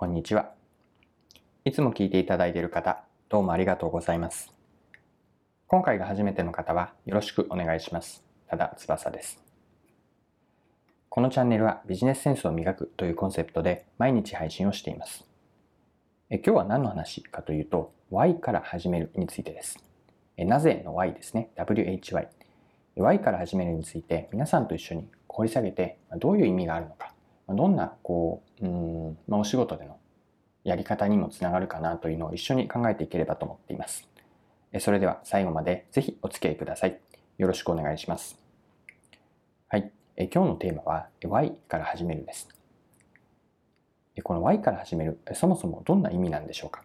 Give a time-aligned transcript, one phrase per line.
[0.00, 0.54] こんにちは。
[1.66, 4.50] いつも聞いていただいている方、どうもありがとうございます。
[5.66, 8.24] 今回が初めての方はよろしくお願いします。
[8.48, 9.44] ただ翼です。
[11.10, 15.26] このチャンネルはビジネスセンスを磨くというコンセプトで毎日配信をしています。
[16.30, 19.84] え今日は何の話かというと、Y から始めるについてです。
[20.38, 21.50] えなぜの Y ですね。
[21.56, 22.26] WHY。
[22.96, 27.12] Y から始めるについて皆さんと一緒に掘り下げてどういう意味があるのか
[27.54, 29.98] どんなこう、うんまあ、お仕事での
[30.64, 34.08] やり方にもつながるかなというのを一緒に考えていければと思っています。
[34.78, 36.98] それでは最後までぜひお付き合いください。
[37.38, 38.38] よろしくお願いします。
[39.68, 39.90] はい。
[40.16, 42.48] え今日のテーマは Y から始めるです。
[44.22, 46.84] この Y から始める、そもそもどんな意味なんでしょうか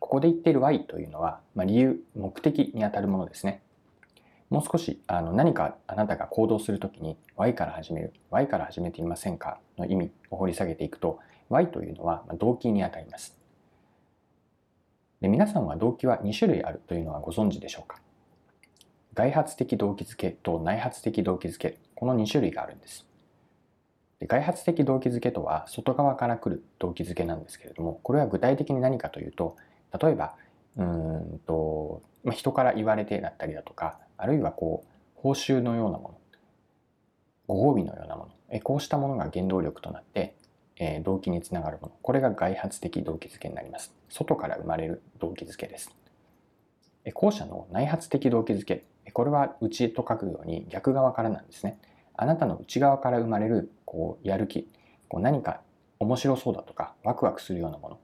[0.00, 3.62] ここで言っている Y というのは、まあ、理由、目的にあたるものですね。
[4.52, 13.34] もう少しあの何かあなたが行動するときに Y から始める Y から始めていませんかの意味を掘り下げていくと Y というのは動機にあたります。
[15.22, 17.96] で皆さんは動機は2種類あるというのはご存知でしょうか？
[19.14, 23.06] 外発的動機づけと内発的動機づけこの2種類があるんです。
[24.20, 29.56] で外発的動機づけとは外側から来る動機づけなんですけれどもこれは具体的に何かというと
[29.98, 30.34] 例えば
[30.76, 36.14] うんと人から言われてだったりだとかあるいはこう報酬のようなもの
[37.48, 40.34] ご褒美のようなものえこうしたものが原動力となって、
[40.76, 43.94] え動機につながるものこれが外発的動機づけになります。
[44.10, 45.90] 外から生まれる動機づけです。
[47.04, 51.78] え後者の内発的動機づけこれは内と書くように逆側からなんですね。
[52.14, 54.68] あなたの内側から生まれるこうやる気
[55.08, 55.62] こう何か
[55.98, 57.98] 面白そうだとかワクワクするようなもの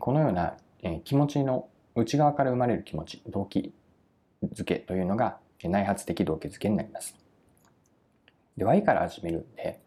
[0.00, 0.56] このような
[1.04, 3.72] 気持ちの内側から生まれる気持ち動機
[4.54, 7.16] づけというのが内発的動機づけになります。
[8.56, 9.80] で、Y から始めるんで、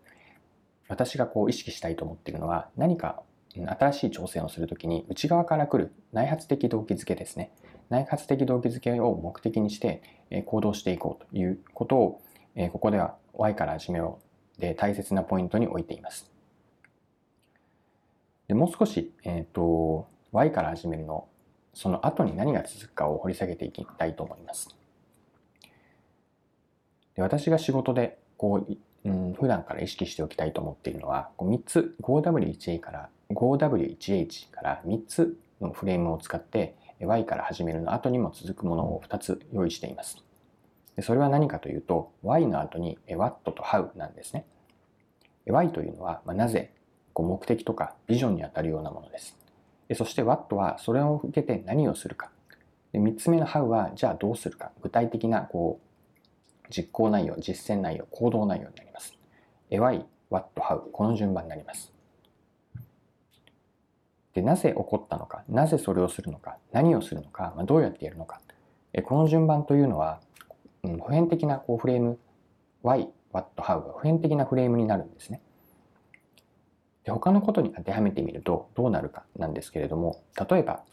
[0.87, 3.21] 私がこう意識したいと思っているのは何か
[3.53, 7.51] 新しい挑戦をするときに内側から来る内発的動機づけですね。
[7.89, 10.01] 内発的動機づけを目的にして
[10.45, 12.21] 行動していこうということを
[12.71, 14.19] ここでは Y から始めよ
[14.57, 16.31] うで大切なポイントに置いています。
[18.47, 21.27] でもう少し、えーと、Y から始めるの
[21.75, 24.75] その後に何が続くかを掘り下げていきたいと思います。
[27.15, 40.23] で私が仕事でこう、うん、普段から意識しておきたいと思っているのはこう3つ 5W1A から 5W1H から3つのフレームを使って Y から始めるの後にも続くものを2つ用意しています。
[40.95, 44.45] でそれは何かというと Y の後に What と How なんですね。
[45.45, 46.71] Y というのは、まあ、なぜ
[47.13, 49.44] こう目的とかビジョンにあたるようなものです。
[49.93, 52.31] そして What はそれを受けて何をするか。
[52.91, 54.71] で3つ目の How はじゃあどうするか。
[54.81, 59.13] 具体的なこう実行内容、実践内容、行動内容になります。
[59.69, 61.91] Why, What, How この順番になります。
[64.33, 68.41] でなぜ起こったのか、なぜそれをするのか、何をするのか、まあ、どうやってやるのか。
[69.03, 70.19] この順番というのは、
[70.83, 72.17] うん、普遍的なこうフレーム
[72.83, 75.41] Why, What, How が普遍的なフレームになるんですね。
[77.05, 80.83] で他のことに当てはめてみるとどうなるかなんですけれども例えば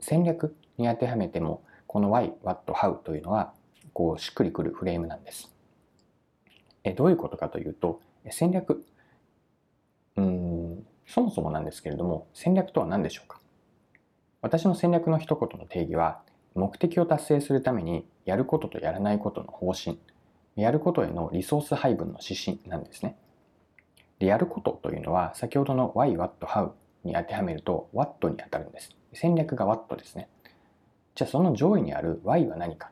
[0.00, 3.52] 戦略に当てはめてもこの Why, What, How というのは
[3.92, 5.52] こうしっくりくるフレームなんです。
[6.84, 8.00] えどういうことかというと
[8.30, 8.84] 戦略
[10.16, 13.40] うんそもそもなんですけれども戦略とは何でしょうか？
[14.42, 16.20] 私の戦略の一言の定義は
[16.54, 19.98] 目的を達成するためにやることとやらないことの方針
[20.54, 23.16] やることへのリソース配分の指針なんですね。
[24.18, 26.70] で、やることというのは、先ほどの why, what, how
[27.04, 28.90] に当てはめると what に当たるんです。
[29.12, 30.28] 戦略が what ですね。
[31.14, 32.90] じゃあその上位にある why は何か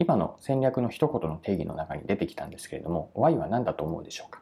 [0.00, 4.40] 今の戦略の一言の定義の中に出てきたんですけれども、why は何だと思うでしょうか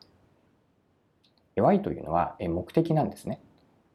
[1.56, 3.40] ?y というのは目的なんですね。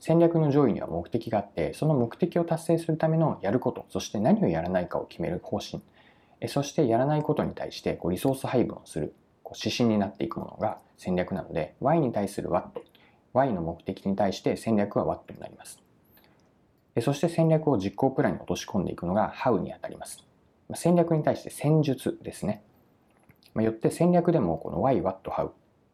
[0.01, 5.81] 戦略の上位には目的があって、その目的を達成するためのやること、そして何をやらないかを決める方針、
[6.50, 9.16] そしてやらないことに対してこうリソース配分をする
[9.56, 12.81] 指針になっていくものが戦略なので Y に対する What
[13.34, 15.79] Y の目的に対して戦略は What になります。
[17.02, 20.23] そして戦略を実行プランに落とし込んでいくのが How にあたります。
[20.76, 22.61] 戦略に対して戦術ですね。
[23.55, 25.50] よって戦略でもこの Y What, How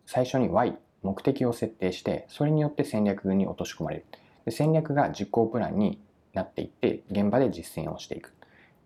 [0.06, 4.06] 最初に Y 目的を設定してそれによって戦略に落とし込まれる。
[4.44, 6.00] で戦略が実行プランに
[6.34, 8.34] なっていって現場で実践をしていく。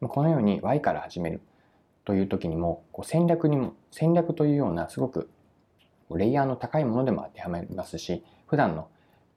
[0.01, 1.41] このように Y から始める。
[2.05, 5.29] という時にもこう戦略にも戦略というようなすごく
[6.11, 8.87] レイヤーの高いものでも当てはまりますし普段の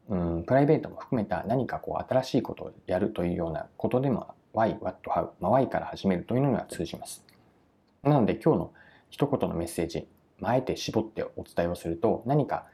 [0.08, 7.24] うんプライベートも含めた何かこう新しいことをやるというようなことでも Why, What, How、まあ、Why から始めるというのには通じます。
[8.02, 8.72] なので今日の
[9.10, 10.06] 一言のメッセージ、
[10.42, 12.66] あえて絞ってお伝えをすると何か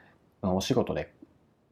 [0.43, 1.13] お仕事で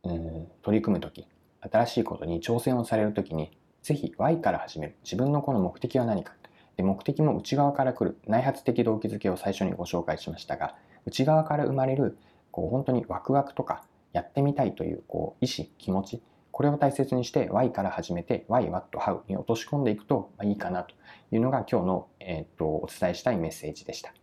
[0.02, 1.26] うん取り組むとき、
[1.60, 4.96] 新しいことに挑戦をされるときに、ぜひ Y から始める。
[5.04, 6.34] 自分のこの目的は何か。
[6.80, 10.74] で目的も内側から来る内発的動機づけを最初にご紹介しましたが、
[11.04, 12.16] 内側から生まれる
[12.50, 13.84] こう本当にワクワクとか
[14.14, 20.94] やってみたいというこう意思、気持ち、これを大切にして Y から始めて Why, What, How に落とし込んでいくといいかなと
[21.32, 24.14] いうのが今日の、えー、とお伝えしたいメッセージでした。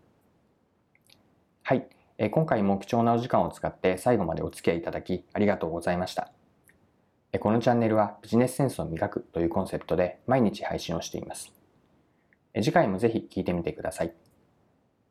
[1.61, 1.87] はい
[2.17, 2.31] え。
[2.31, 6.31] 今回も貴重なお時間を使って最後までお付き合いいただきありがとうございました。
[7.39, 11.56] このチャンネルはビジネスセンスを磨くというコンセプトで毎日配信をしています。
[12.55, 14.13] 次回もぜひ聴いてみてください。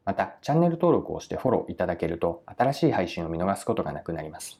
[0.04, 4.58] また、チャンネル登録をしてフォローいただけると新しい配信を見逃すことがなくなります。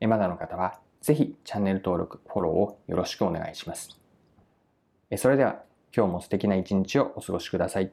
[0.00, 4.00] えまだの方はぜひチャンネル登録、フォローをよろしくお願いします。
[5.10, 5.62] えそれでは
[5.96, 7.90] 今日も素敵な一日をお過ごしください。